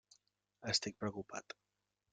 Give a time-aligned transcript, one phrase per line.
[0.73, 1.57] Estic preocupat.